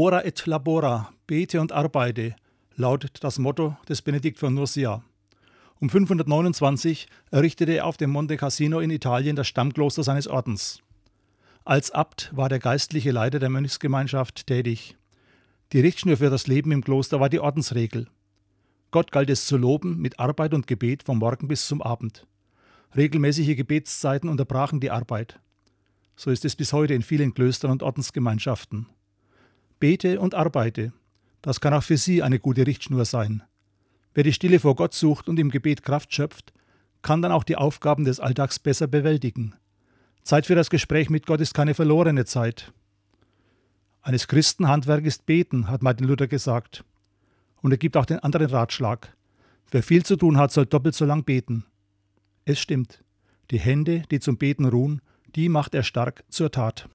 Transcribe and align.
Ora 0.00 0.24
et 0.24 0.46
labora, 0.46 1.12
bete 1.26 1.60
und 1.60 1.72
arbeite, 1.72 2.36
lautet 2.76 3.24
das 3.24 3.40
Motto 3.40 3.76
des 3.88 4.00
Benedikt 4.00 4.38
von 4.38 4.54
Nursia. 4.54 5.02
Um 5.80 5.90
529 5.90 7.08
errichtete 7.32 7.72
er 7.72 7.84
auf 7.84 7.96
dem 7.96 8.10
Monte 8.10 8.36
Cassino 8.36 8.78
in 8.78 8.90
Italien 8.90 9.34
das 9.34 9.48
Stammkloster 9.48 10.04
seines 10.04 10.28
Ordens. 10.28 10.78
Als 11.64 11.90
Abt 11.90 12.30
war 12.32 12.48
der 12.48 12.60
geistliche 12.60 13.10
Leiter 13.10 13.40
der 13.40 13.50
Mönchsgemeinschaft 13.50 14.46
tätig. 14.46 14.96
Die 15.72 15.80
Richtschnur 15.80 16.18
für 16.18 16.30
das 16.30 16.46
Leben 16.46 16.70
im 16.70 16.84
Kloster 16.84 17.18
war 17.18 17.28
die 17.28 17.40
Ordensregel. 17.40 18.06
Gott 18.92 19.10
galt 19.10 19.30
es 19.30 19.46
zu 19.46 19.56
loben 19.56 19.98
mit 19.98 20.20
Arbeit 20.20 20.54
und 20.54 20.68
Gebet 20.68 21.02
vom 21.02 21.18
Morgen 21.18 21.48
bis 21.48 21.66
zum 21.66 21.82
Abend. 21.82 22.24
Regelmäßige 22.96 23.56
Gebetszeiten 23.56 24.30
unterbrachen 24.30 24.78
die 24.78 24.92
Arbeit. 24.92 25.40
So 26.14 26.30
ist 26.30 26.44
es 26.44 26.54
bis 26.54 26.72
heute 26.72 26.94
in 26.94 27.02
vielen 27.02 27.34
Klöstern 27.34 27.72
und 27.72 27.82
Ordensgemeinschaften. 27.82 28.86
Bete 29.78 30.20
und 30.20 30.34
arbeite. 30.34 30.92
Das 31.42 31.60
kann 31.60 31.74
auch 31.74 31.82
für 31.82 31.96
Sie 31.96 32.22
eine 32.22 32.38
gute 32.38 32.66
Richtschnur 32.66 33.04
sein. 33.04 33.42
Wer 34.14 34.24
die 34.24 34.32
Stille 34.32 34.58
vor 34.58 34.74
Gott 34.74 34.94
sucht 34.94 35.28
und 35.28 35.38
im 35.38 35.50
Gebet 35.50 35.82
Kraft 35.82 36.12
schöpft, 36.12 36.52
kann 37.02 37.22
dann 37.22 37.32
auch 37.32 37.44
die 37.44 37.56
Aufgaben 37.56 38.04
des 38.04 38.20
Alltags 38.20 38.58
besser 38.58 38.86
bewältigen. 38.86 39.54
Zeit 40.22 40.46
für 40.46 40.54
das 40.54 40.70
Gespräch 40.70 41.10
mit 41.10 41.26
Gott 41.26 41.40
ist 41.40 41.54
keine 41.54 41.74
verlorene 41.74 42.24
Zeit. 42.24 42.72
Eines 44.02 44.28
Christen 44.28 44.68
Handwerk 44.68 45.04
ist 45.04 45.26
Beten, 45.26 45.68
hat 45.68 45.82
Martin 45.82 46.06
Luther 46.06 46.26
gesagt. 46.26 46.84
Und 47.60 47.72
er 47.72 47.78
gibt 47.78 47.96
auch 47.96 48.06
den 48.06 48.20
anderen 48.20 48.50
Ratschlag. 48.50 49.16
Wer 49.70 49.82
viel 49.82 50.04
zu 50.04 50.16
tun 50.16 50.38
hat, 50.38 50.52
soll 50.52 50.66
doppelt 50.66 50.94
so 50.94 51.04
lang 51.04 51.24
beten. 51.24 51.64
Es 52.44 52.58
stimmt. 52.58 53.04
Die 53.50 53.58
Hände, 53.58 54.02
die 54.10 54.20
zum 54.20 54.38
Beten 54.38 54.64
ruhen, 54.64 55.02
die 55.34 55.48
macht 55.48 55.74
er 55.74 55.82
stark 55.82 56.24
zur 56.28 56.50
Tat. 56.50 56.86